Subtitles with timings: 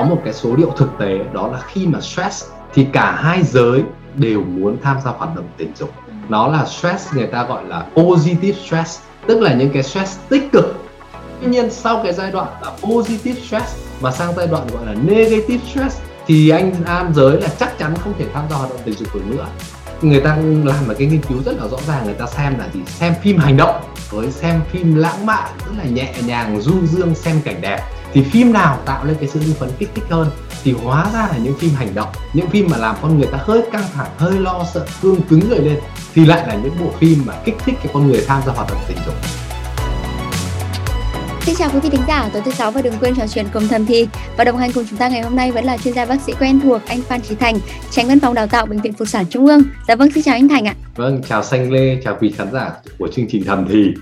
[0.00, 2.44] có một cái số liệu thực tế đó là khi mà stress
[2.74, 3.82] thì cả hai giới
[4.14, 5.90] đều muốn tham gia hoạt động tình dục.
[6.28, 10.52] Nó là stress người ta gọi là positive stress tức là những cái stress tích
[10.52, 10.74] cực.
[11.40, 14.94] Tuy nhiên sau cái giai đoạn là positive stress mà sang giai đoạn gọi là
[14.94, 18.80] negative stress thì anh nam giới là chắc chắn không thể tham gia hoạt động
[18.84, 19.46] tình dục được nữa
[20.02, 22.68] người ta làm một cái nghiên cứu rất là rõ ràng, người ta xem là
[22.74, 22.80] gì?
[22.86, 23.80] Xem phim hành động
[24.10, 27.80] với xem phim lãng mạn, rất là nhẹ nhàng, du dương, xem cảnh đẹp.
[28.12, 30.30] Thì phim nào tạo lên cái sự hưng phấn kích thích hơn?
[30.64, 33.38] Thì hóa ra là những phim hành động, những phim mà làm con người ta
[33.40, 35.78] hơi căng thẳng, hơi lo sợ, cương cứng người lên,
[36.14, 38.70] thì lại là những bộ phim mà kích thích cái con người tham gia hoạt
[38.70, 39.14] động tình dục.
[41.50, 43.68] Xin chào quý vị thính giả tối thứ sáu và đừng quên trò chuyện cùng
[43.68, 46.04] Thầm Thi và đồng hành cùng chúng ta ngày hôm nay vẫn là chuyên gia
[46.04, 47.58] bác sĩ quen thuộc anh Phan Trí Thành,
[47.90, 49.62] tránh văn phòng đào tạo bệnh viện Phụ sản Trung ương.
[49.88, 50.74] Dạ vâng, xin chào anh Thành ạ.
[50.96, 53.94] Vâng, chào Xanh Lê, chào quý khán giả của chương trình Thầm Thì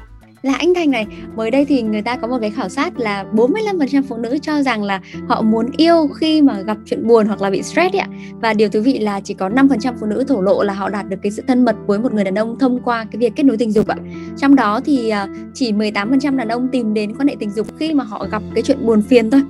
[0.43, 1.07] là anh Thành này,
[1.37, 4.63] mới đây thì người ta có một cái khảo sát là 45% phụ nữ cho
[4.63, 8.07] rằng là họ muốn yêu khi mà gặp chuyện buồn hoặc là bị stress ạ.
[8.41, 11.09] Và điều thú vị là chỉ có 5% phụ nữ thổ lộ là họ đạt
[11.09, 13.43] được cái sự thân mật với một người đàn ông thông qua cái việc kết
[13.43, 13.97] nối tình dục ạ.
[14.37, 17.95] Trong đó thì à, chỉ 18% đàn ông tìm đến quan hệ tình dục khi
[17.95, 19.43] mà họ gặp cái chuyện buồn phiền thôi.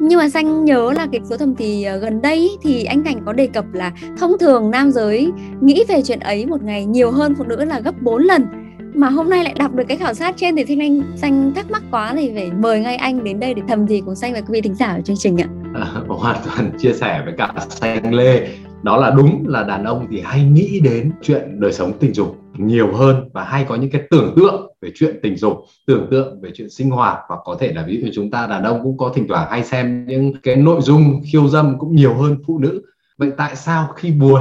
[0.00, 3.20] Nhưng mà xanh nhớ là cái số thầm thì à, gần đây thì anh thành
[3.26, 7.10] có đề cập là thông thường nam giới nghĩ về chuyện ấy một ngày nhiều
[7.10, 8.63] hơn phụ nữ là gấp 4 lần
[8.94, 11.70] mà hôm nay lại đọc được cái khảo sát trên thì Thanh Anh xanh thắc
[11.70, 14.40] mắc quá thì phải mời ngay anh đến đây để thầm gì cùng xanh và
[14.40, 15.48] quý vị thính giả ở chương trình ạ.
[15.74, 18.48] À, hoàn toàn chia sẻ với cả xanh lê
[18.82, 22.36] đó là đúng là đàn ông thì hay nghĩ đến chuyện đời sống tình dục
[22.58, 26.40] nhiều hơn và hay có những cái tưởng tượng về chuyện tình dục tưởng tượng
[26.40, 28.98] về chuyện sinh hoạt và có thể là ví dụ chúng ta đàn ông cũng
[28.98, 32.58] có thỉnh thoảng hay xem những cái nội dung khiêu dâm cũng nhiều hơn phụ
[32.58, 32.82] nữ
[33.18, 34.40] vậy tại sao khi buồn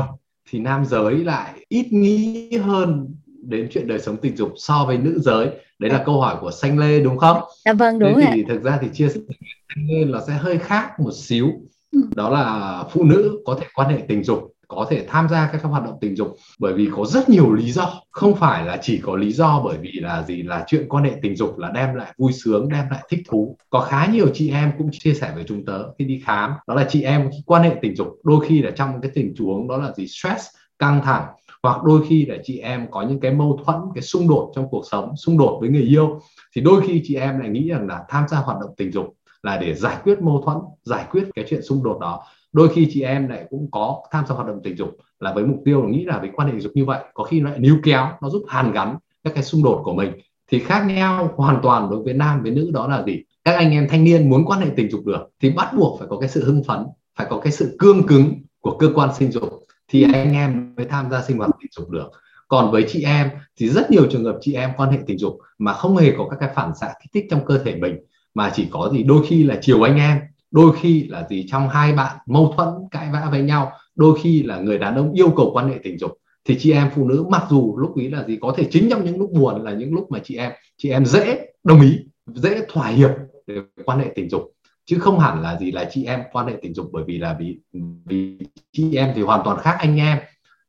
[0.50, 3.16] thì nam giới lại ít nghĩ hơn
[3.48, 5.48] đến chuyện đời sống tình dục so với nữ giới.
[5.80, 7.42] Đấy là câu hỏi của xanh lê đúng không?
[7.66, 9.20] Dạ vâng đúng thế thì thực ra thì chia sẻ
[9.76, 11.52] xanh lê là sẽ hơi khác một xíu.
[11.92, 12.02] Ừ.
[12.16, 15.64] đó là phụ nữ có thể quan hệ tình dục có thể tham gia các
[15.64, 18.02] hoạt động tình dục bởi vì có rất nhiều lý do.
[18.12, 21.12] Không phải là chỉ có lý do bởi vì là gì là chuyện quan hệ
[21.22, 23.58] tình dục là đem lại vui sướng đem lại thích thú.
[23.70, 26.52] Có khá nhiều chị em cũng chia sẻ với chúng tớ khi đi khám.
[26.68, 29.68] Đó là chị em quan hệ tình dục đôi khi là trong cái tình huống
[29.68, 30.08] đó là gì?
[30.08, 30.46] Stress
[30.80, 31.26] căng thẳng
[31.64, 34.70] hoặc đôi khi là chị em có những cái mâu thuẫn, cái xung đột trong
[34.70, 36.20] cuộc sống, xung đột với người yêu,
[36.56, 39.06] thì đôi khi chị em lại nghĩ rằng là tham gia hoạt động tình dục
[39.44, 42.24] là để giải quyết mâu thuẫn, giải quyết cái chuyện xung đột đó.
[42.54, 45.46] Đôi khi chị em lại cũng có tham gia hoạt động tình dục là với
[45.46, 47.50] mục tiêu là nghĩ là với quan hệ tình dục như vậy, có khi nó
[47.50, 50.12] lại níu kéo, nó giúp hàn gắn các cái xung đột của mình.
[50.52, 53.24] Thì khác nhau hoàn toàn đối với nam, với nữ đó là gì?
[53.44, 56.08] Các anh em thanh niên muốn quan hệ tình dục được, thì bắt buộc phải
[56.12, 56.86] có cái sự hưng phấn,
[57.18, 59.63] phải có cái sự cương cứng của cơ quan sinh dục
[59.94, 62.12] thì anh em mới tham gia sinh hoạt tình dục được.
[62.48, 65.38] Còn với chị em thì rất nhiều trường hợp chị em quan hệ tình dục
[65.58, 67.98] mà không hề có các cái phản xạ kích thích trong cơ thể mình,
[68.34, 70.20] mà chỉ có gì đôi khi là chiều anh em,
[70.52, 74.44] đôi khi là gì trong hai bạn mâu thuẫn cãi vã với nhau, đôi khi
[74.44, 76.12] là người đàn ông yêu cầu quan hệ tình dục.
[76.46, 79.06] Thì chị em phụ nữ mặc dù lúc ý là gì có thể chính trong
[79.06, 82.00] những lúc buồn là những lúc mà chị em chị em dễ đồng ý,
[82.34, 83.10] dễ thỏa hiệp
[83.48, 83.56] để
[83.86, 84.54] quan hệ tình dục
[84.86, 87.38] chứ không hẳn là gì là chị em quan hệ tình dục bởi vì là
[87.40, 87.58] vì
[88.06, 88.38] vì
[88.72, 90.18] chị em thì hoàn toàn khác anh em.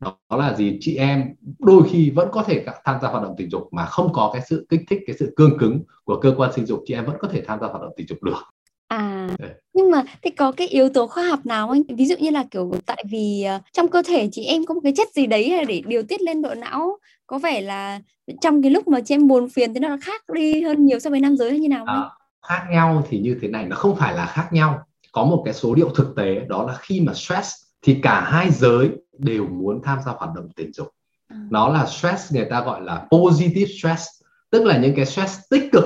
[0.01, 0.79] Đó là gì?
[0.81, 4.13] Chị em đôi khi vẫn có thể tham gia hoạt động tình dục mà không
[4.13, 6.95] có cái sự kích thích cái sự cương cứng của cơ quan sinh dục chị
[6.95, 8.43] em vẫn có thể tham gia hoạt động tình dục được.
[8.89, 9.29] À
[9.75, 12.45] nhưng mà thì có cái yếu tố khoa học nào anh ví dụ như là
[12.51, 15.65] kiểu tại vì uh, trong cơ thể chị em có một cái chất gì đấy
[15.69, 18.01] để điều tiết lên độ não có vẻ là
[18.41, 21.11] trong cái lúc mà chị em buồn phiền thì nó khác đi hơn nhiều so
[21.11, 22.03] với nam giới hay như nào không?
[22.03, 22.11] À,
[22.49, 24.87] khác nhau thì như thế này nó không phải là khác nhau.
[25.13, 28.51] Có một cái số liệu thực tế đó là khi mà stress thì cả hai
[28.51, 30.89] giới đều muốn tham gia hoạt động tình dục.
[31.29, 31.37] À.
[31.51, 34.05] nó là stress người ta gọi là positive stress
[34.51, 35.85] tức là những cái stress tích cực.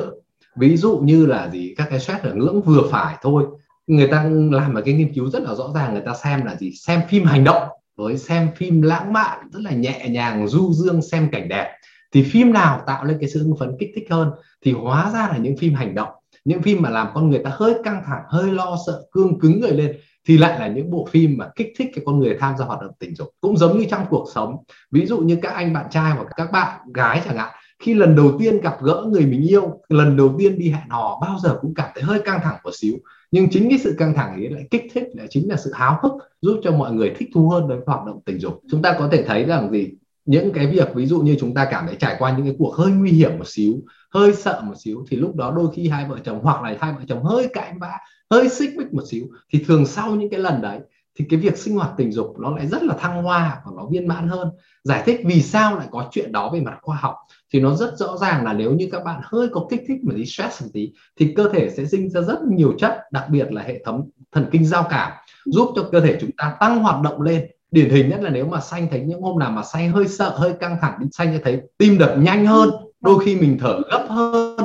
[0.57, 3.45] Ví dụ như là gì các cái stress ở ngưỡng vừa phải thôi.
[3.87, 6.57] Người ta làm một cái nghiên cứu rất là rõ ràng người ta xem là
[6.57, 6.73] gì?
[6.73, 11.03] Xem phim hành động với xem phim lãng mạn rất là nhẹ nhàng du dương
[11.03, 11.75] xem cảnh đẹp.
[12.13, 14.31] Thì phim nào tạo lên cái sự hưng phấn kích thích hơn?
[14.63, 16.09] Thì hóa ra là những phim hành động
[16.49, 19.61] những phim mà làm con người ta hơi căng thẳng, hơi lo sợ, cương cứng
[19.61, 19.97] người lên
[20.29, 22.81] thì lại là những bộ phim mà kích thích cái con người tham gia hoạt
[22.81, 23.29] động tình dục.
[23.41, 24.57] Cũng giống như trong cuộc sống.
[24.91, 28.17] Ví dụ như các anh bạn trai hoặc các bạn gái chẳng hạn, khi lần
[28.17, 31.59] đầu tiên gặp gỡ người mình yêu, lần đầu tiên đi hẹn hò, bao giờ
[31.61, 32.95] cũng cảm thấy hơi căng thẳng một xíu.
[33.31, 35.99] Nhưng chính cái sự căng thẳng ấy lại kích thích, lại chính là sự háo
[36.03, 36.13] hức,
[36.43, 38.61] giúp cho mọi người thích thú hơn với hoạt động tình dục.
[38.71, 39.91] Chúng ta có thể thấy rằng gì?
[40.29, 42.75] Những cái việc ví dụ như chúng ta cảm thấy trải qua những cái cuộc
[42.75, 43.75] hơi nguy hiểm một xíu
[44.15, 46.93] hơi sợ một xíu thì lúc đó đôi khi hai vợ chồng hoặc là hai
[46.93, 47.99] vợ chồng hơi cãi vã
[48.31, 50.79] hơi xích mích một xíu thì thường sau những cái lần đấy
[51.19, 53.87] thì cái việc sinh hoạt tình dục nó lại rất là thăng hoa và nó
[53.91, 54.49] viên mãn hơn.
[54.85, 57.15] Giải thích vì sao lại có chuyện đó về mặt khoa học
[57.53, 60.15] thì nó rất rõ ràng là nếu như các bạn hơi có kích thích mà
[60.15, 63.53] đi stress một tí thì cơ thể sẽ sinh ra rất nhiều chất đặc biệt
[63.53, 65.13] là hệ thống thần kinh giao cảm
[65.45, 68.47] giúp cho cơ thể chúng ta tăng hoạt động lên điển hình nhất là nếu
[68.47, 71.41] mà xanh thấy những hôm nào mà xanh hơi sợ, hơi căng thẳng xanh sẽ
[71.45, 72.71] thấy tim đập nhanh hơn,
[73.01, 74.57] đôi khi mình thở gấp hơn.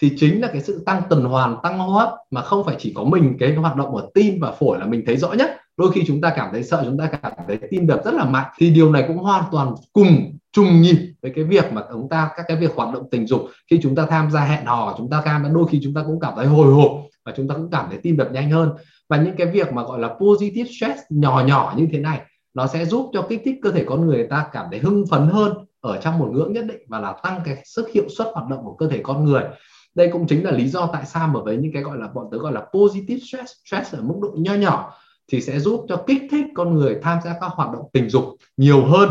[0.00, 2.92] Thì chính là cái sự tăng tuần hoàn, tăng hô hấp mà không phải chỉ
[2.96, 5.50] có mình, cái hoạt động của tim và phổi là mình thấy rõ nhất.
[5.76, 8.24] Đôi khi chúng ta cảm thấy sợ, chúng ta cảm thấy tim đập rất là
[8.24, 8.46] mạnh.
[8.58, 12.30] Thì điều này cũng hoàn toàn cùng trùng nhịp với cái việc mà chúng ta,
[12.36, 13.40] các cái việc hoạt động tình dục.
[13.70, 16.20] Khi chúng ta tham gia hẹn hò, chúng ta tham đôi khi chúng ta cũng
[16.20, 16.90] cảm thấy hồi hộp
[17.24, 18.70] và chúng ta cũng cảm thấy tim đập nhanh hơn.
[19.08, 22.20] Và những cái việc mà gọi là positive stress nhỏ nhỏ như thế này
[22.56, 25.26] nó sẽ giúp cho kích thích cơ thể con người ta cảm thấy hưng phấn
[25.26, 28.48] hơn ở trong một ngưỡng nhất định và là tăng cái sức hiệu suất hoạt
[28.48, 29.42] động của cơ thể con người.
[29.94, 32.26] Đây cũng chính là lý do tại sao mà với những cái gọi là, bọn
[32.32, 34.92] tớ gọi là positive stress stress ở mức độ nho nhỏ
[35.32, 38.24] thì sẽ giúp cho kích thích con người tham gia các hoạt động tình dục
[38.56, 39.10] nhiều hơn.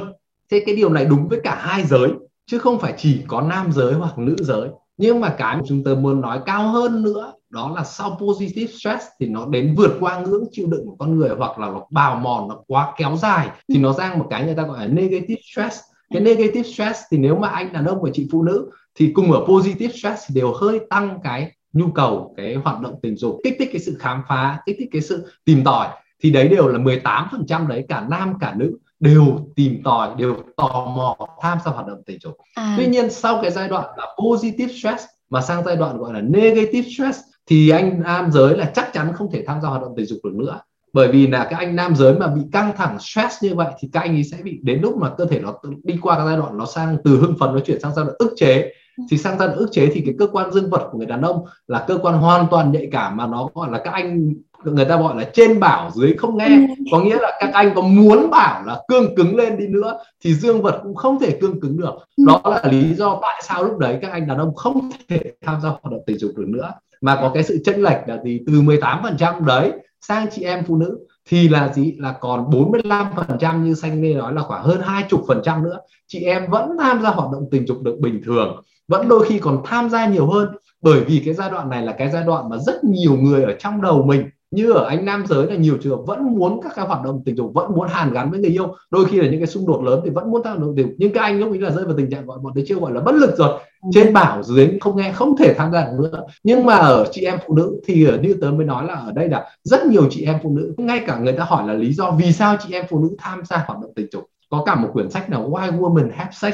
[0.52, 2.10] Thế cái điều này đúng với cả hai giới,
[2.46, 5.84] chứ không phải chỉ có nam giới hoặc nữ giới nhưng mà cái mà chúng
[5.84, 9.98] tôi muốn nói cao hơn nữa, đó là sau positive stress thì nó đến vượt
[10.00, 13.16] qua ngưỡng chịu đựng của con người, hoặc là nó bào mòn, nó quá kéo
[13.16, 15.80] dài, thì nó sang một cái người ta gọi là negative stress.
[16.10, 19.32] Cái negative stress thì nếu mà anh đàn ông và chị phụ nữ thì cùng
[19.32, 23.40] ở positive stress thì đều hơi tăng cái nhu cầu, cái hoạt động tình dục,
[23.44, 25.88] kích thích cái sự khám phá, kích thích cái sự tìm tòi.
[26.24, 30.94] Thì đấy đều là 18% đấy, cả nam, cả nữ đều tìm tòi đều tò
[30.96, 32.38] mò tham gia hoạt động tình dục.
[32.56, 32.76] À.
[32.78, 36.22] tuy nhiên sau cái giai đoạn là positive stress mà sang giai đoạn gọi là
[36.22, 39.94] negative stress thì anh nam giới là chắc chắn không thể tham gia hoạt động
[39.98, 40.60] tình dục được nữa.
[40.94, 43.90] Bởi vì là các anh nam giới mà bị căng thẳng stress như vậy thì
[43.94, 45.54] các anh ấy sẽ bị đến lúc mà cơ thể nó
[45.84, 48.16] đi qua cái giai đoạn nó sang từ hưng phấn nó chuyển sang giai đoạn
[48.20, 48.72] ức chế
[49.10, 51.46] thì sang đoạn ức chế thì cái cơ quan dương vật của người đàn ông
[51.68, 54.34] là cơ quan hoàn toàn nhạy cảm mà nó gọi là các anh
[54.64, 56.84] người ta gọi là trên bảo dưới không nghe ừ.
[56.92, 60.34] có nghĩa là các anh có muốn bảo là cương cứng lên đi nữa thì
[60.34, 62.24] dương vật cũng không thể cương cứng được ừ.
[62.28, 65.62] đó là lý do tại sao lúc đấy các anh đàn ông không thể tham
[65.62, 66.72] gia hoạt động tình dục được nữa
[67.02, 69.72] mà có cái sự chênh lệch là gì từ 18 phần trăm đấy
[70.02, 71.00] sang chị em phụ nữ
[71.30, 71.96] thì là gì?
[71.98, 75.42] Là còn 45 phần trăm như xanh lê nói là khoảng hơn hai chục phần
[75.44, 75.78] trăm nữa.
[76.08, 79.40] Chị em vẫn tham gia hoạt động tình dục được bình thường, vẫn đôi khi
[79.40, 80.50] còn tham gia nhiều hơn.
[80.82, 83.56] Bởi vì cái giai đoạn này là cái giai đoạn mà rất nhiều người ở
[83.60, 86.72] trong đầu mình như ở anh nam giới là nhiều trường hợp vẫn muốn các
[86.76, 88.76] cái hoạt động tình dục vẫn muốn hàn gắn với người yêu.
[88.92, 90.96] Đôi khi là những cái xung đột lớn thì vẫn muốn tham động tình dục.
[90.98, 92.92] Nhưng các anh lúc ấy là rơi vào tình trạng gọi bọn tôi chưa gọi
[92.92, 93.50] là bất lực rồi.
[93.86, 93.90] Ừ.
[93.94, 96.24] trên bảo dưới không nghe không thể tham gia được nữa.
[96.44, 99.30] Nhưng mà ở chị em phụ nữ thì như tớ mới nói là ở đây
[99.30, 102.12] là rất nhiều chị em phụ nữ ngay cả người ta hỏi là lý do
[102.12, 104.24] vì sao chị em phụ nữ tham gia hoạt động tình dục.
[104.50, 106.54] Có cả một quyển sách là Why Women Have Sex?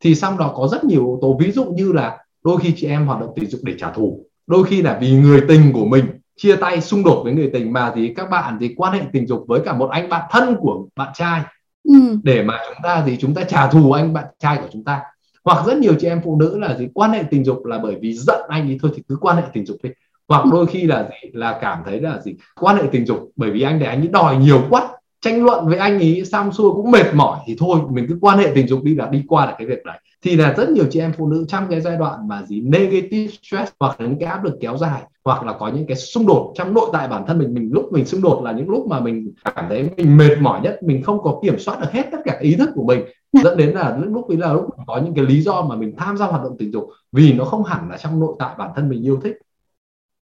[0.00, 1.36] Thì trong đó có rất nhiều yếu tố.
[1.40, 4.26] Ví dụ như là đôi khi chị em hoạt động tình dục để trả thù.
[4.46, 6.04] Đôi khi là vì người tình của mình
[6.36, 9.26] chia tay xung đột với người tình mà thì các bạn thì quan hệ tình
[9.26, 11.42] dục với cả một anh bạn thân của bạn trai.
[11.88, 11.94] Ừ.
[12.22, 15.02] để mà chúng ta thì chúng ta trả thù anh bạn trai của chúng ta.
[15.44, 17.96] Hoặc rất nhiều chị em phụ nữ là gì quan hệ tình dục là bởi
[18.00, 19.90] vì giận anh ấy thôi thì cứ quan hệ tình dục đi.
[20.28, 21.30] Hoặc đôi khi là gì?
[21.32, 22.34] Là cảm thấy là gì?
[22.60, 24.88] Quan hệ tình dục bởi vì anh để anh ấy đòi nhiều quá
[25.20, 28.38] tranh luận với anh ấy xong xuôi cũng mệt mỏi thì thôi mình cứ quan
[28.38, 30.84] hệ tình dục đi là đi qua là cái việc đấy thì là rất nhiều
[30.90, 34.18] chị em phụ nữ trong cái giai đoạn mà gì negative stress hoặc là những
[34.18, 37.08] cái áp lực kéo dài hoặc là có những cái xung đột trong nội tại
[37.08, 39.90] bản thân mình mình lúc mình xung đột là những lúc mà mình cảm thấy
[39.96, 42.70] mình mệt mỏi nhất, mình không có kiểm soát được hết tất cả ý thức
[42.74, 43.00] của mình,
[43.32, 45.94] dẫn đến là lúc lúc ấy là lúc có những cái lý do mà mình
[45.96, 48.70] tham gia hoạt động tình dục vì nó không hẳn là trong nội tại bản
[48.76, 49.36] thân mình yêu thích.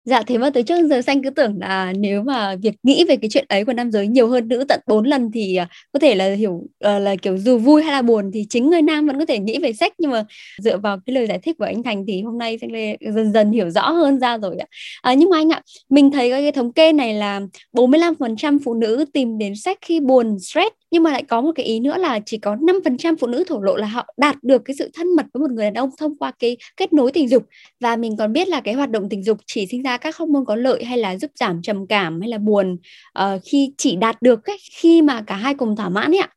[0.06, 3.16] Dạ thế mà từ trước giờ xanh cứ tưởng là nếu mà việc nghĩ về
[3.16, 6.00] cái chuyện ấy của nam giới nhiều hơn nữ tận 4 lần thì à, có
[6.00, 9.08] thể là hiểu ờ, là kiểu dù vui hay là buồn thì chính người nam
[9.08, 10.26] vẫn có thể nghĩ về sách nhưng mà
[10.58, 13.34] dựa vào cái lời giải thích của anh Thành thì hôm nay xanh lê dần
[13.34, 14.66] dần hiểu rõ hơn ra rồi ạ.
[15.02, 17.42] À, nhưng mà anh ạ, mình thấy cái thống kê này là
[17.74, 20.70] 45% phụ nữ tìm đến sách khi buồn stress.
[20.92, 23.60] Nhưng mà lại có một cái ý nữa là chỉ có 5% phụ nữ thổ
[23.62, 26.18] lộ là họ đạt được cái sự thân mật với một người đàn ông thông
[26.18, 27.44] qua cái kết nối tình dục.
[27.80, 30.44] Và mình còn biết là cái hoạt động tình dục chỉ sinh ra các hormone
[30.48, 32.78] có lợi hay là giúp giảm trầm cảm hay là buồn
[33.20, 36.30] uh, khi chỉ đạt được ấy, khi mà cả hai cùng thỏa mãn ấy ạ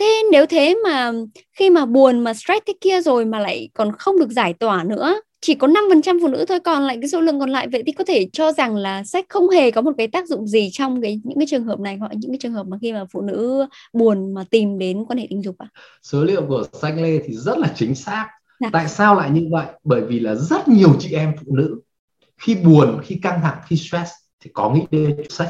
[0.00, 1.12] thế nếu thế mà
[1.52, 4.84] khi mà buồn mà stress thế kia rồi mà lại còn không được giải tỏa
[4.84, 7.82] nữa chỉ có 5% phụ nữ thôi còn lại cái số lượng còn lại vậy
[7.86, 10.70] thì có thể cho rằng là sách không hề có một cái tác dụng gì
[10.72, 13.04] trong cái những cái trường hợp này hoặc những cái trường hợp mà khi mà
[13.12, 15.68] phụ nữ buồn mà tìm đến quan hệ tình dục à?
[16.02, 18.28] Số liệu của sách Lê thì rất là chính xác.
[18.60, 18.70] Dạ.
[18.72, 19.66] Tại sao lại như vậy?
[19.84, 21.80] Bởi vì là rất nhiều chị em phụ nữ
[22.40, 24.10] khi buồn, khi căng thẳng, khi stress
[24.44, 25.48] thì có nghĩ đến sex.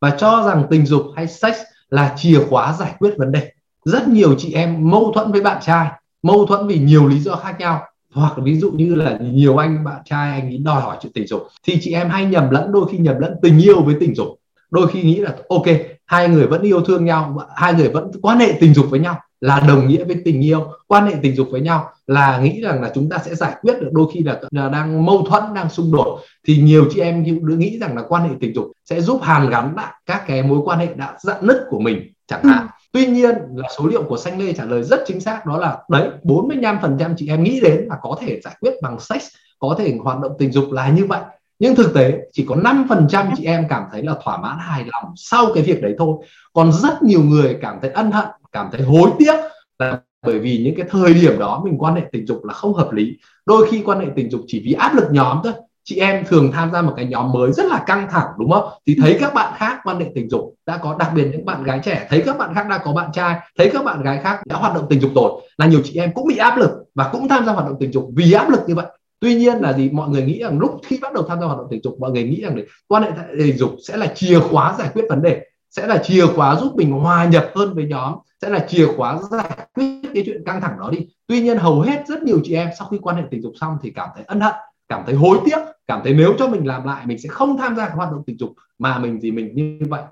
[0.00, 1.56] Và cho rằng tình dục hay sex
[1.90, 3.52] là chìa khóa giải quyết vấn đề.
[3.84, 5.88] Rất nhiều chị em mâu thuẫn với bạn trai,
[6.22, 7.82] mâu thuẫn vì nhiều lý do khác nhau.
[8.14, 11.26] Hoặc ví dụ như là nhiều anh bạn trai anh ấy đòi hỏi chuyện tình
[11.26, 11.42] dục.
[11.62, 14.28] Thì chị em hay nhầm lẫn đôi khi nhầm lẫn tình yêu với tình dục.
[14.70, 15.64] Đôi khi nghĩ là ok
[16.06, 19.18] hai người vẫn yêu thương nhau hai người vẫn quan hệ tình dục với nhau
[19.40, 22.82] là đồng nghĩa với tình yêu quan hệ tình dục với nhau là nghĩ rằng
[22.82, 25.68] là chúng ta sẽ giải quyết được đôi khi là, là đang mâu thuẫn đang
[25.68, 27.24] xung đột thì nhiều chị em
[27.58, 30.58] nghĩ rằng là quan hệ tình dục sẽ giúp hàn gắn lại các cái mối
[30.64, 32.76] quan hệ đã dạn nứt của mình chẳng hạn ừ.
[32.96, 35.78] Tuy nhiên là số liệu của Xanh Lê trả lời rất chính xác đó là
[35.88, 39.22] đấy 45% chị em nghĩ đến là có thể giải quyết bằng sex,
[39.58, 41.20] có thể hoạt động tình dục là như vậy.
[41.58, 45.12] Nhưng thực tế chỉ có 5% chị em cảm thấy là thỏa mãn hài lòng
[45.16, 46.16] sau cái việc đấy thôi.
[46.52, 48.26] Còn rất nhiều người cảm thấy ân hận,
[48.56, 49.34] cảm thấy hối tiếc
[49.78, 52.74] là bởi vì những cái thời điểm đó mình quan hệ tình dục là không
[52.74, 53.16] hợp lý.
[53.46, 55.52] Đôi khi quan hệ tình dục chỉ vì áp lực nhóm thôi.
[55.84, 58.68] Chị em thường tham gia một cái nhóm mới rất là căng thẳng, đúng không?
[58.86, 61.62] Thì thấy các bạn khác quan hệ tình dục đã có, đặc biệt những bạn
[61.62, 64.46] gái trẻ, thấy các bạn khác đã có bạn trai, thấy các bạn gái khác
[64.46, 67.08] đã hoạt động tình dục rồi là nhiều chị em cũng bị áp lực và
[67.12, 68.86] cũng tham gia hoạt động tình dục vì áp lực như vậy.
[69.20, 69.90] Tuy nhiên là gì?
[69.90, 72.10] Mọi người nghĩ rằng lúc khi bắt đầu tham gia hoạt động tình dục, mọi
[72.10, 72.56] người nghĩ rằng
[72.88, 76.26] quan hệ tình dục sẽ là chìa khóa giải quyết vấn đề sẽ là chìa
[76.26, 80.22] khóa giúp mình hòa nhập hơn với nhóm, sẽ là chìa khóa giải quyết cái
[80.26, 81.08] chuyện căng thẳng đó đi.
[81.26, 83.78] Tuy nhiên hầu hết rất nhiều chị em sau khi quan hệ tình dục xong
[83.82, 84.54] thì cảm thấy ân hận,
[84.88, 87.76] cảm thấy hối tiếc, cảm thấy nếu cho mình làm lại, mình sẽ không tham
[87.76, 90.02] gia các hoạt động tình dục mà mình gì mình như vậy.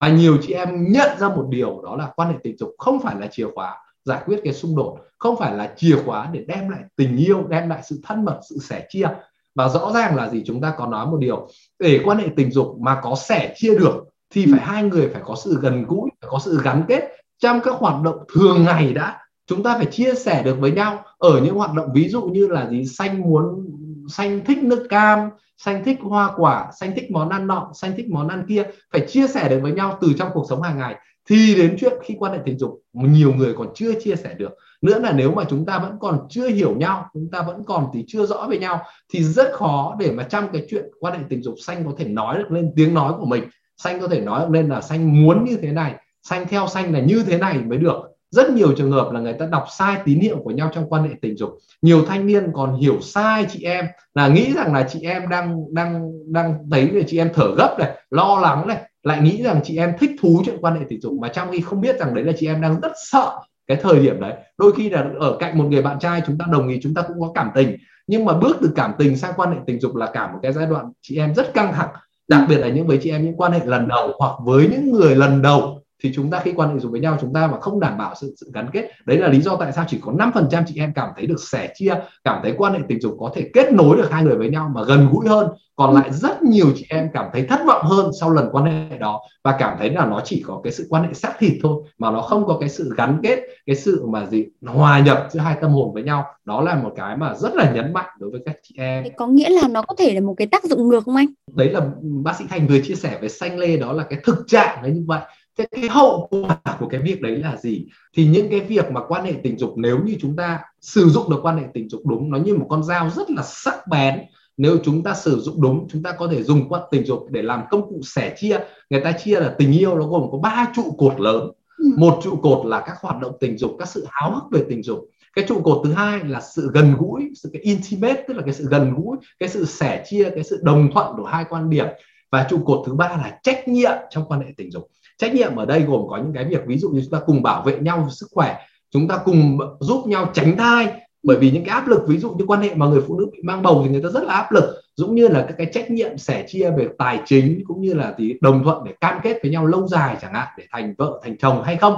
[0.00, 3.00] Và nhiều chị em nhận ra một điều đó là quan hệ tình dục không
[3.00, 6.44] phải là chìa khóa giải quyết cái xung đột, không phải là chìa khóa để
[6.48, 9.08] đem lại tình yêu, đem lại sự thân mật, sự sẻ chia.
[9.54, 10.42] Và rõ ràng là gì?
[10.46, 13.78] Chúng ta có nói một điều, để quan hệ tình dục mà có sẻ chia
[13.78, 17.08] được thì phải hai người phải có sự gần gũi phải có sự gắn kết
[17.38, 19.18] trong các hoạt động thường ngày đã.
[19.46, 21.04] Chúng ta phải chia sẻ được với nhau.
[21.18, 23.66] Ở những hoạt động ví dụ như là gì xanh muốn
[24.08, 28.06] xanh thích nước cam xanh thích hoa quả xanh thích món ăn nọ xanh thích
[28.10, 30.96] món ăn kia phải chia sẻ được với nhau từ trong cuộc sống hàng ngày.
[31.28, 34.50] Thì đến chuyện khi quan hệ tình dục nhiều người còn chưa chia sẻ được.
[34.82, 37.86] Nữa là nếu mà chúng ta vẫn còn chưa hiểu nhau chúng ta vẫn còn
[37.94, 41.24] thì chưa rõ về nhau thì rất khó để mà trong cái chuyện quan hệ
[41.28, 43.44] tình dục xanh có thể nói được lên tiếng nói của mình
[43.82, 47.00] xanh có thể nói lên là xanh muốn như thế này, xanh theo xanh là
[47.00, 47.96] như thế này mới được.
[48.30, 51.02] Rất nhiều trường hợp là người ta đọc sai tín hiệu của nhau trong quan
[51.02, 51.50] hệ tình dục.
[51.82, 55.74] Nhiều thanh niên còn hiểu sai chị em, là nghĩ rằng là chị em đang
[55.74, 59.60] đang đang thấy là chị em thở gấp này, lo lắng này, lại nghĩ rằng
[59.64, 61.12] chị em thích thú chuyện quan hệ tình dục.
[61.20, 64.00] Mà trong khi không biết rằng đấy là chị em đang rất sợ cái thời
[64.00, 64.32] điểm đấy.
[64.58, 67.02] Đôi khi là ở cạnh một người bạn trai chúng ta đồng ý, chúng ta
[67.02, 67.76] cũng có cảm tình.
[68.06, 70.52] Nhưng mà bước từ cảm tình sang quan hệ tình dục là cả một cái
[70.52, 71.88] giai đoạn chị em rất căng thẳng
[72.32, 74.92] đặc biệt là những với chị em những quan hệ lần đầu hoặc với những
[74.92, 77.60] người lần đầu thì chúng ta khi quan hệ dùng với nhau chúng ta mà
[77.60, 80.12] không đảm bảo sự, sự gắn kết đấy là lý do tại sao chỉ có
[80.12, 81.94] 5% chị em cảm thấy được sẻ chia
[82.24, 84.70] cảm thấy quan hệ tình dục có thể kết nối được hai người với nhau
[84.74, 85.48] mà gần gũi hơn.
[85.76, 88.98] Còn lại rất nhiều chị em cảm thấy thất vọng hơn sau lần quan hệ
[88.98, 91.82] đó và cảm thấy là nó chỉ có cái sự quan hệ xác thịt thôi
[91.98, 95.40] mà nó không có cái sự gắn kết cái sự mà gì hòa nhập giữa
[95.40, 96.24] hai tâm hồn với nhau.
[96.44, 99.04] Đó là một cái mà rất là nhấn mạnh đối với các chị em.
[99.16, 101.26] Có nghĩa là nó có thể là một cái tác dụng ngược không anh?
[101.54, 104.44] Đấy là bác sĩ thành vừa chia sẻ với xanh lê đó là cái thực
[104.46, 105.20] trạng đấy như vậy
[105.58, 107.86] thế cái hậu quả của cái việc đấy là gì?
[108.16, 111.30] Thì những cái việc mà quan hệ tình dục nếu như chúng ta sử dụng
[111.30, 114.20] được quan hệ tình dục đúng nó như một con dao rất là sắc bén.
[114.56, 117.42] Nếu chúng ta sử dụng đúng chúng ta có thể dùng quan tình dục để
[117.42, 118.58] làm công cụ sẻ chia.
[118.90, 121.50] Người ta chia là tình yêu nó gồm có ba trụ cột lớn.
[121.82, 121.90] Ừ.
[121.96, 124.82] một trụ cột là các hoạt động tình dục các sự háo hức về tình
[124.82, 125.08] dục.
[125.34, 128.54] Cái trụ cột thứ hai là sự gần gũi sự cái intimate tức là cái
[128.54, 131.86] sự gần gũi cái sự sẻ chia cái sự đồng thuận của hai quan điểm.
[132.30, 135.56] Và trụ cột thứ ba là trách nhiệm trong quan hệ tình dục trách nhiệm
[135.56, 137.78] ở đây gồm có những cái việc ví dụ như chúng ta cùng bảo vệ
[137.78, 138.56] nhau sức khỏe,
[138.90, 140.88] chúng ta cùng giúp nhau tránh thai.
[141.22, 143.26] Bởi vì những cái áp lực, ví dụ như quan hệ mà người phụ nữ
[143.32, 144.82] bị mang bầu thì người ta rất là áp lực.
[144.96, 148.14] Cũng như là các cái trách nhiệm sẻ chia về tài chính, cũng như là
[148.18, 151.20] thì đồng thuận để cam kết với nhau lâu dài chẳng hạn, để thành vợ,
[151.24, 151.94] thành chồng hay không,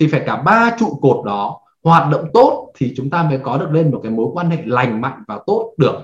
[0.00, 3.58] thì phải cả ba trụ cột đó hoạt động tốt thì chúng ta mới có
[3.58, 5.94] được lên một cái mối quan hệ lành mạnh và tốt được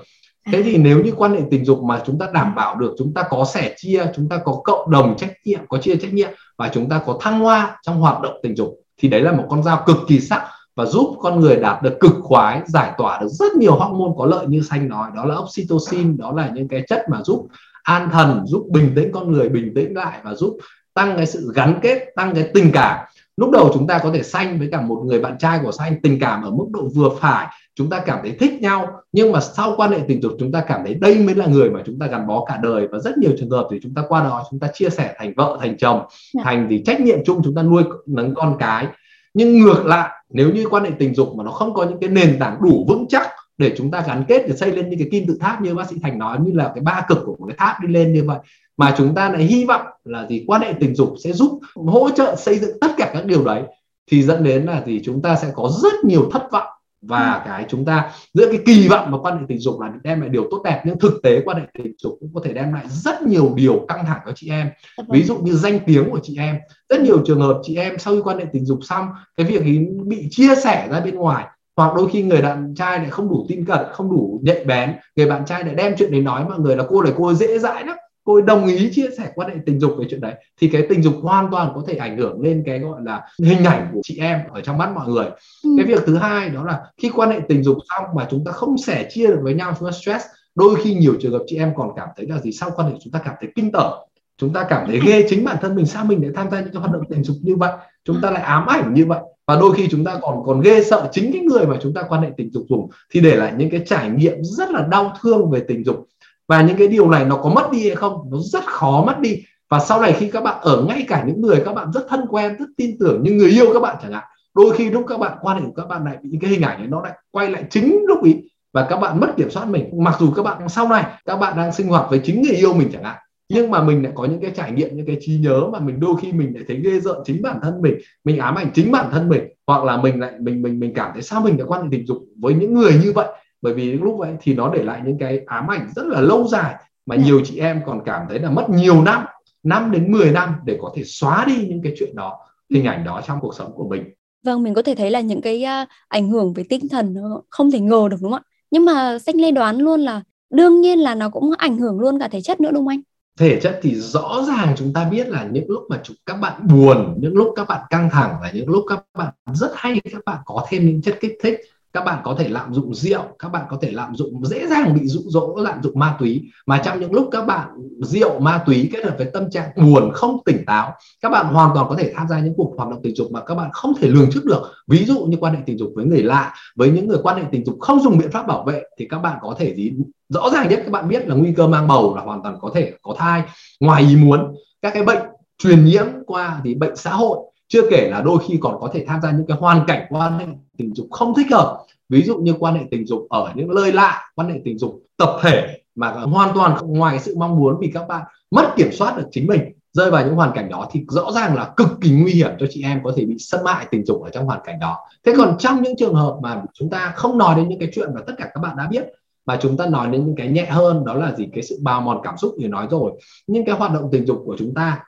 [0.51, 3.13] thế thì nếu như quan hệ tình dục mà chúng ta đảm bảo được, chúng
[3.13, 6.29] ta có sẻ chia, chúng ta có cộng đồng trách nhiệm, có chia trách nhiệm
[6.57, 9.45] và chúng ta có thăng hoa trong hoạt động tình dục thì đấy là một
[9.49, 10.41] con dao cực kỳ sắc
[10.75, 14.25] và giúp con người đạt được cực khoái, giải tỏa được rất nhiều hormone có
[14.25, 15.09] lợi như xanh nói.
[15.15, 17.47] Đó là oxytocin, đó là những cái chất mà giúp
[17.83, 20.57] an thần, giúp bình tĩnh con người, bình tĩnh lại và giúp
[20.93, 23.05] tăng cái sự gắn kết, tăng cái tình cảm
[23.37, 26.01] lúc đầu chúng ta có thể xanh với cả một người bạn trai của xanh
[26.01, 28.87] tình cảm ở mức độ vừa phải chúng ta cảm thấy thích nhau.
[29.11, 31.69] Nhưng mà sau quan hệ tình dục chúng ta cảm thấy đây mới là người
[31.69, 32.87] mà chúng ta gắn bó cả đời.
[32.91, 35.33] Và rất nhiều trường hợp thì chúng ta qua đó chúng ta chia sẻ thành
[35.35, 36.01] vợ thành chồng.
[36.33, 36.41] Dạ.
[36.43, 38.87] thành thì trách nhiệm chung chúng ta nuôi nấng con cái.
[39.33, 42.09] Nhưng ngược lại nếu như quan hệ tình dục mà nó không có những cái
[42.09, 43.27] nền tảng đủ vững chắc
[43.57, 45.89] để chúng ta gắn kết để xây lên những cái kim tự tháp như bác
[45.89, 48.23] sĩ thành nói như là cái ba cực của một cái tháp đi lên như
[48.23, 48.37] vậy
[48.77, 50.43] mà chúng ta lại hy vọng là gì?
[50.47, 53.63] Quan hệ tình dục sẽ giúp hỗ trợ xây dựng tất cả các điều đấy
[54.11, 55.01] thì dẫn đến là gì?
[55.05, 56.67] Chúng ta sẽ có rất nhiều thất vọng.
[57.01, 57.41] Và ừ.
[57.45, 60.29] cái chúng ta giữa cái kỳ vọng mà quan hệ tình dục là đem lại
[60.29, 62.85] điều tốt đẹp nhưng thực tế quan hệ tình dục cũng có thể đem lại
[62.89, 64.67] rất nhiều điều căng thẳng cho chị em.
[64.67, 65.07] Dạ vâng.
[65.11, 66.57] ví dụ như danh tiếng của chị em.
[66.89, 69.07] Rất nhiều trường hợp chị em sau khi quan hệ tình dục xong
[69.37, 71.45] cái việc ý bị chia sẻ ra bên ngoài
[71.77, 74.95] hoặc đôi khi người bạn trai lại không đủ tin cậy không đủ nhạy bén
[75.15, 77.59] người bạn trai lại đem chuyện đấy nói mọi người là cô này cô dễ
[77.59, 80.33] dãi lắm cô ấy đồng ý chia sẻ quan hệ tình dục về chuyện đấy.
[80.61, 83.63] Thì cái tình dục hoàn toàn có thể ảnh hưởng lên cái gọi là hình
[83.63, 85.25] ảnh của chị em ở trong mắt mọi người.
[85.63, 85.69] Ừ.
[85.77, 88.51] cái việc thứ hai đó là khi quan hệ tình dục xong mà chúng ta
[88.51, 91.57] không sẻ chia được với nhau chúng ta stress đôi khi nhiều trường hợp chị
[91.57, 93.91] em còn cảm thấy là gì sau quan hệ chúng ta cảm thấy kinh tởm
[94.37, 96.73] chúng ta cảm thấy ghê chính bản thân mình sao mình lại tham gia những
[96.73, 97.71] cái hoạt động tình dục như vậy
[98.05, 99.19] chúng ta lại ám ảnh như vậy.
[99.47, 102.01] Và đôi khi chúng ta còn còn ghê sợ chính cái người mà chúng ta
[102.09, 105.13] quan hệ tình dục dùng thì để lại những cái trải nghiệm rất là đau
[105.21, 106.07] thương về tình dục
[106.47, 109.19] và những cái điều này nó có mất đi hay không, nó rất khó mất
[109.19, 109.43] đi.
[109.69, 112.25] Và sau này khi các bạn ở ngay cả những người các bạn rất thân
[112.29, 114.23] quen, rất tin tưởng như người yêu các bạn chẳng hạn,
[114.55, 116.61] đôi khi lúc các bạn, quan hệ của các bạn lại bị những cái hình
[116.61, 118.35] ảnh ấy, nó lại quay lại chính lúc ý,
[118.73, 120.03] và các bạn mất kiểm soát mình.
[120.03, 122.73] Mặc dù các bạn sau này, các bạn đang sinh hoạt với chính người yêu
[122.73, 123.15] mình chẳng hạn,
[123.49, 125.99] nhưng mà mình lại có những cái trải nghiệm, những cái trí nhớ mà mình
[125.99, 128.91] đôi khi mình lại thấy ghê rợn chính bản thân mình mình ám ảnh chính
[128.91, 131.67] bản thân mình, hoặc là mình lại, mình mình mình cảm thấy sao mình lại
[131.67, 133.27] quan hệ tình dục với những người như vậy
[133.61, 136.47] bởi vì lúc vậy thì nó để lại những cái ám ảnh rất là lâu
[136.47, 137.23] dài mà dạ.
[137.23, 139.25] nhiều chị em còn cảm thấy là mất nhiều năm
[139.63, 142.39] 5 đến 10 năm để có thể xóa đi những cái chuyện đó
[142.73, 144.03] hình ảnh đó trong cuộc sống của mình.
[144.43, 147.15] Vâng mình có thể thấy là những cái uh, ảnh hưởng về tinh thần
[147.49, 148.49] không thể ngờ được đúng không ạ?
[148.71, 152.19] Nhưng mà xanh lê đoán luôn là đương nhiên là nó cũng ảnh hưởng luôn
[152.19, 153.01] cả thể chất nữa đúng không anh?
[153.39, 156.67] Thể chất thì rõ ràng chúng ta biết là những lúc mà chúng các bạn
[156.67, 160.21] buồn những lúc các bạn căng thẳng là những lúc các bạn rất hay các
[160.25, 161.59] bạn có thêm những chất kích thích
[161.97, 164.93] các bạn có thể lạm dụng rượu, các bạn có thể lạm dụng, dễ dàng
[164.93, 166.43] bị dụ dỗ, lạm dụng ma túy.
[166.65, 167.67] Mà trong những lúc các bạn
[168.01, 171.71] rượu, ma túy kết hợp với tâm trạng buồn, không tỉnh táo, các bạn hoàn
[171.75, 173.93] toàn có thể tham gia những cuộc hoạt động tình dục mà các bạn không
[173.99, 174.61] thể lường trước được.
[174.87, 177.43] Ví dụ như quan hệ tình dục với người lạ, với những người quan hệ
[177.51, 179.93] tình dục không dùng biện pháp bảo vệ, thì các bạn có thể gì?
[180.29, 182.71] Rõ ràng nhất các bạn biết là nguy cơ mang bầu là hoàn toàn có
[182.73, 183.43] thể có thai,
[183.79, 184.55] ngoài ý muốn.
[184.81, 185.21] Các cái bệnh
[185.57, 189.05] truyền nhiễm qua thì bệnh xã hội chưa kể là đôi khi còn có thể
[189.07, 190.45] tham gia những cái hoàn cảnh quan hệ
[190.77, 191.83] tình dục không thích hợp.
[192.09, 195.01] Ví dụ như quan hệ tình dục ở những nơi lạ, quan hệ tình dục
[195.17, 199.17] tập thể mà hoàn toàn ngoài sự mong muốn vì các bạn mất kiểm soát
[199.17, 199.61] được chính mình.
[199.93, 202.65] Rơi vào những hoàn cảnh đó thì rõ ràng là cực kỳ nguy hiểm cho
[202.69, 204.97] chị em có thể bị xâm hại tình dục ở trong hoàn cảnh đó.
[205.25, 208.09] Thế còn trong những trường hợp mà chúng ta không nói đến những cái chuyện
[208.15, 209.05] mà tất cả các bạn đã biết,
[209.45, 211.47] mà chúng ta nói đến những cái nhẹ hơn, đó là gì?
[211.53, 213.11] Cái sự bào mòn cảm xúc thì nói rồi.
[213.47, 215.03] Những cái hoạt động tình dục của chúng ta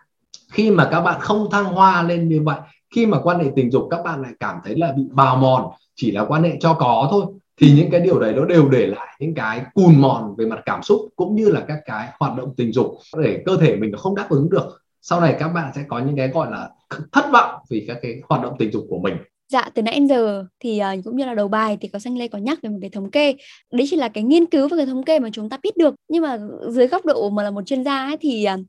[0.52, 2.60] khi mà các bạn không thăng hoa lên như vậy
[2.96, 5.72] khi mà quan hệ tình dục các bạn lại cảm thấy là bị bào mòn
[5.96, 7.26] chỉ là quan hệ cho có thôi
[7.62, 10.60] thì những cái điều đấy nó đều để lại những cái cùn mòn về mặt
[10.66, 12.88] cảm xúc cũng như là các cái hoạt động tình dục
[13.18, 16.16] để cơ thể mình không đáp ứng được sau này các bạn sẽ có những
[16.16, 16.70] cái gọi là
[17.12, 19.16] thất vọng vì các cái hoạt động tình dục của mình
[19.52, 22.18] Dạ, từ nãy đến giờ thì uh, cũng như là đầu bài thì có xanh
[22.18, 23.36] lê có nhắc về một cái thống kê.
[23.72, 25.96] Đấy chỉ là cái nghiên cứu và cái thống kê mà chúng ta biết được.
[26.10, 26.38] Nhưng mà
[26.70, 28.60] dưới góc độ mà là một chuyên gia ấy, thì uh,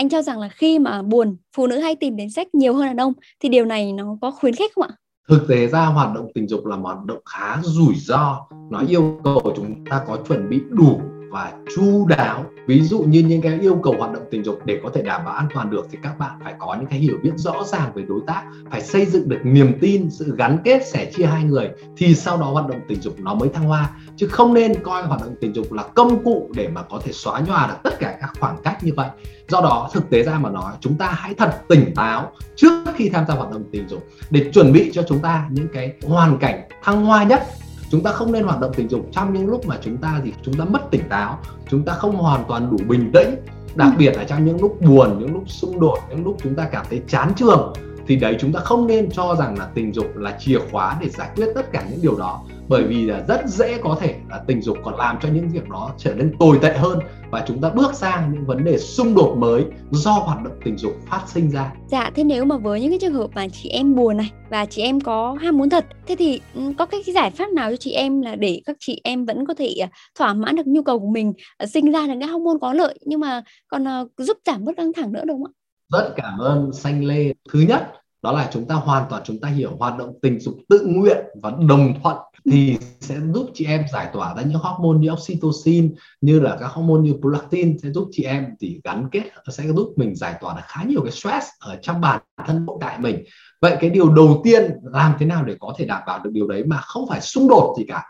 [0.00, 2.86] anh cho rằng là khi mà buồn, phụ nữ hay tìm đến sách nhiều hơn
[2.86, 4.90] đàn ông thì điều này nó có khuyến khích không ạ?
[5.28, 8.46] Thực tế ra, hoạt động tình dục là một hoạt động khá rủi ro.
[8.70, 12.44] Nó yêu cầu chúng ta có chuẩn bị đủ và chu đáo.
[12.66, 15.24] Ví dụ như những cái yêu cầu hoạt động tình dục để có thể đảm
[15.24, 17.92] bảo an toàn được thì các bạn phải có những cái hiểu biết rõ ràng
[17.94, 21.44] về đối tác, phải xây dựng được niềm tin, sự gắn kết, sẻ chia hai
[21.44, 23.90] người thì sau đó hoạt động tình dục nó mới thăng hoa.
[24.16, 27.12] Chứ không nên coi hoạt động tình dục là công cụ để mà có thể
[27.12, 29.08] xóa nhòa được tất cả các khoảng cách như vậy.
[29.48, 33.08] Do đó, thực tế ra mà nói, chúng ta hãy thật tỉnh táo trước khi
[33.08, 36.38] tham gia hoạt động tình dục để chuẩn bị cho chúng ta những cái hoàn
[36.38, 37.42] cảnh thăng hoa nhất
[37.90, 39.06] chúng ta không nên hoạt động tình dục.
[39.12, 41.38] Trong những lúc mà chúng ta gì chúng ta mất tỉnh táo
[41.70, 43.34] chúng ta không hoàn toàn đủ bình tĩnh.
[43.74, 43.98] Đặc ừ.
[43.98, 46.86] biệt là trong những lúc buồn những lúc xung đột những lúc chúng ta cảm
[46.90, 47.72] thấy chán trường
[48.06, 51.08] thì đấy chúng ta không nên cho rằng là tình dục là chìa khóa để
[51.08, 52.42] giải quyết tất cả những điều đó.
[52.68, 55.68] Bởi vì là rất dễ có thể là tình dục còn làm cho những việc
[55.68, 56.98] đó trở nên tồi tệ hơn
[57.30, 60.78] và chúng ta bước sang những vấn đề xung đột mới do hoạt động tình
[60.78, 61.72] dục phát sinh ra.
[61.90, 64.66] Dạ, thế nếu mà với những cái trường hợp mà chị em buồn này và
[64.66, 67.76] chị em có ham muốn thật, thế thì ừ, có cái giải pháp nào cho
[67.76, 69.88] chị em là để các chị em vẫn có thể à,
[70.18, 72.98] thỏa mãn được nhu cầu của mình, à, sinh ra được cái hormone có lợi
[73.06, 75.58] nhưng mà còn à, giúp giảm bớt căng thẳng nữa đúng không ạ?
[75.92, 77.34] Rất cảm ơn Xanh Lê.
[77.52, 80.54] Thứ nhất đó là chúng ta hoàn toàn chúng ta hiểu hoạt động tình dục
[80.68, 84.98] tự nguyện và đồng thuận thì sẽ giúp chị em giải tỏa ra những hormone
[84.98, 89.22] như oxytocin, như là các hormone như prolactin sẽ giúp chị em thì gắn kết,
[89.52, 92.76] sẽ giúp mình giải tỏa được khá nhiều cái stress ở trong bản thân nội
[92.80, 93.24] tại mình.
[93.60, 96.46] Vậy cái điều đầu tiên làm thế nào để có thể đảm bảo được điều
[96.46, 98.04] đấy mà không phải xung đột gì cả?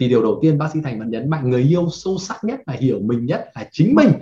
[0.00, 2.60] Thì điều đầu tiên bác sĩ thành vẫn nhấn mạnh người yêu sâu sắc nhất
[2.66, 4.12] và hiểu mình nhất là chính mình.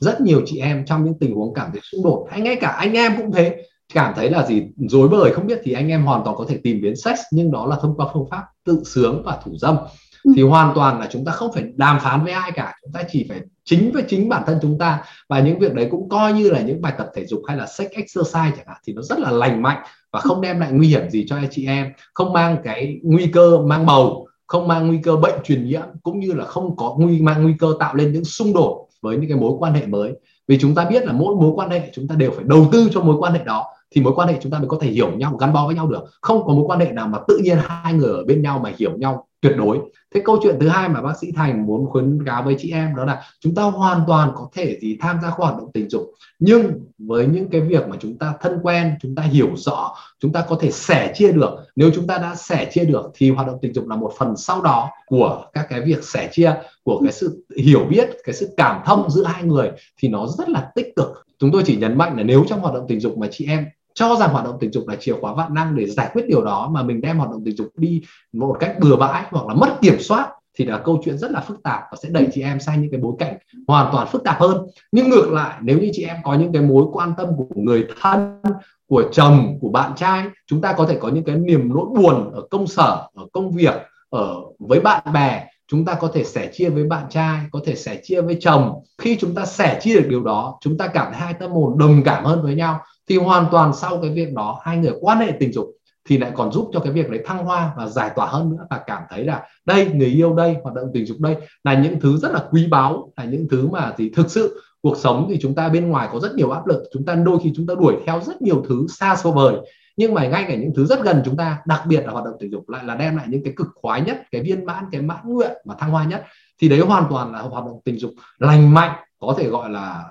[0.00, 2.68] Rất nhiều chị em trong những tình huống cảm thấy xung đột, hay ngay cả
[2.68, 3.62] anh em cũng thế
[3.94, 4.62] cảm thấy là gì?
[4.76, 7.50] Dối bời không biết thì anh em hoàn toàn có thể tìm đến sex nhưng
[7.50, 9.76] đó là thông qua phương pháp tự sướng và thủ dâm.
[10.24, 10.32] Ừ.
[10.36, 13.02] thì hoàn toàn là chúng ta không phải đàm phán với ai cả chúng ta
[13.10, 15.02] chỉ phải chính với chính bản thân chúng ta.
[15.28, 17.66] Và những việc đấy cũng coi như là những bài tập thể dục hay là
[17.66, 20.88] sex exercise chẳng hạn thì nó rất là lành mạnh và không đem lại nguy
[20.88, 24.86] hiểm gì cho anh chị em không mang cái nguy cơ mang bầu không mang
[24.86, 27.94] nguy cơ bệnh truyền nhiễm cũng như là không có nguy mang nguy cơ tạo
[27.94, 30.12] lên những xung đột với những cái mối quan hệ mới.
[30.48, 32.88] Vì chúng ta biết là mỗi mối quan hệ chúng ta đều phải đầu tư
[32.92, 35.10] cho mối quan hệ đó thì mối quan hệ chúng ta mới có thể hiểu
[35.10, 36.04] nhau, gắn bó với nhau được.
[36.20, 38.72] Không có mối quan hệ nào mà tự nhiên hai người ở bên nhau mà
[38.78, 39.78] hiểu nhau tuyệt đối.
[40.14, 42.96] Thế câu chuyện thứ hai mà bác sĩ thành muốn khuyến cáo với chị em
[42.96, 46.02] đó là chúng ta hoàn toàn có thể gì tham gia hoạt động tình dục.
[46.38, 50.32] Nhưng với những cái việc mà chúng ta thân quen, chúng ta hiểu rõ, chúng
[50.32, 51.50] ta có thể sẻ chia được.
[51.76, 54.36] Nếu chúng ta đã sẻ chia được thì hoạt động tình dục là một phần
[54.36, 58.54] sau đó của các cái việc sẻ chia, của cái sự hiểu biết, cái sự
[58.56, 61.24] cảm thông giữa hai người thì nó rất là tích cực.
[61.38, 63.64] Chúng tôi chỉ nhấn mạnh là nếu trong hoạt động tình dục mà chị em
[63.98, 66.44] cho rằng hoạt động tình dục là chìa khóa vạn năng để giải quyết điều
[66.44, 69.54] đó, mà mình đem hoạt động tình dục đi một cách bừa bãi hoặc là
[69.54, 72.42] mất kiểm soát thì là câu chuyện rất là phức tạp và sẽ đẩy chị
[72.42, 74.66] em sang những cái bối cảnh hoàn toàn phức tạp hơn.
[74.92, 77.86] Nhưng ngược lại, nếu như chị em có những cái mối quan tâm của người
[78.00, 78.42] thân,
[78.88, 82.32] của chồng, của bạn trai, chúng ta có thể có những cái niềm nỗi buồn
[82.34, 83.74] ở công sở, ở công việc,
[84.10, 87.74] ở với bạn bè, chúng ta có thể sẻ chia với bạn trai, có thể
[87.74, 88.82] sẻ chia với chồng.
[88.98, 91.78] Khi chúng ta sẻ chia được điều đó, chúng ta cảm thấy hai tâm hồn
[91.78, 95.18] đồng cảm hơn với nhau thì hoàn toàn sau cái việc đó, hai người quan
[95.18, 95.66] hệ tình dục
[96.08, 98.66] thì lại còn giúp cho cái việc đấy thăng hoa và giải tỏa hơn nữa
[98.70, 102.00] và cảm thấy là đây, người yêu đây, hoạt động tình dục đây là những
[102.00, 105.38] thứ rất là quý báu, là những thứ mà thì thực sự cuộc sống thì
[105.40, 107.74] chúng ta bên ngoài có rất nhiều áp lực, chúng ta đôi khi chúng ta
[107.74, 109.54] đuổi theo rất nhiều thứ xa xôi vời.
[109.96, 112.34] Nhưng mà ngay cả những thứ rất gần chúng ta, đặc biệt là hoạt động
[112.40, 115.02] tình dục lại là đem lại những cái cực khoái nhất, cái viên mãn, cái
[115.02, 116.24] mãn nguyện và thăng hoa nhất.
[116.60, 120.04] Thì đấy hoàn toàn là hoạt động tình dục lành mạnh, có thể gọi là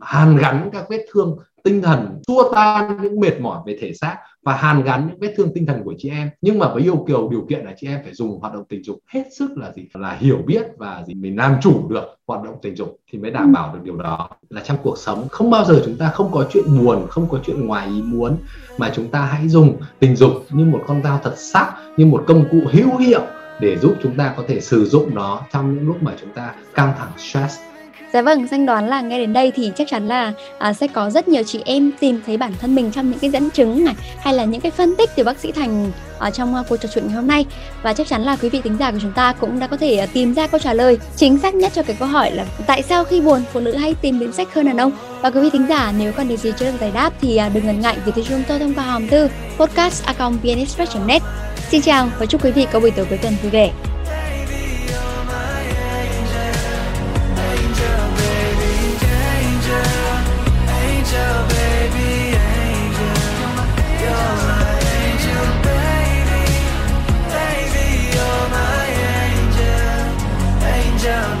[0.00, 4.16] hàn gắn các vết thương tinh thần xua tan những mệt mỏi về thể xác
[4.44, 6.30] và hàn gắn những vết thương tinh thần của chị em.
[6.40, 8.84] Nhưng mà với yêu cầu điều kiện là chị em phải dùng hoạt động tình
[8.84, 9.86] dục hết sức là gì?
[9.94, 11.14] Là hiểu biết và gì?
[11.14, 13.52] Mình làm chủ được hoạt động tình dục thì mới đảm ừ.
[13.54, 14.28] bảo được điều đó.
[14.50, 17.40] Là trong cuộc sống không bao giờ chúng ta không có chuyện buồn không có
[17.44, 18.36] chuyện ngoài ý muốn
[18.78, 22.24] mà chúng ta hãy dùng tình dục như một con dao thật sắc như một
[22.26, 23.22] công cụ hữu hiệu
[23.60, 26.54] để giúp chúng ta có thể sử dụng nó trong những lúc mà chúng ta
[26.74, 27.58] căng thẳng stress
[28.12, 31.10] Dạ vâng, danh đoán là nghe đến đây thì chắc chắn là à, sẽ có
[31.10, 33.94] rất nhiều chị em tìm thấy bản thân mình trong những cái dẫn chứng này
[34.20, 36.88] hay là những cái phân tích từ bác sĩ Thành ở trong uh, cuộc trò
[36.94, 37.46] chuyện ngày hôm nay.
[37.82, 40.00] Và chắc chắn là quý vị tính giả của chúng ta cũng đã có thể
[40.04, 42.82] uh, tìm ra câu trả lời chính xác nhất cho cái câu hỏi là tại
[42.82, 44.92] sao khi buồn phụ nữ hay tìm đến sách hơn đàn ông?
[45.20, 47.54] Và quý vị tính giả nếu còn điều gì chưa được giải đáp thì uh,
[47.54, 50.04] đừng ngần ngại gửi tới chúng tôi thông qua hòm thư podcast
[51.06, 51.22] net.
[51.70, 53.70] Xin chào và chúc quý vị có buổi tối cuối tuần vui vẻ.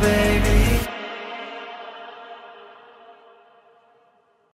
[0.02, 0.31] baby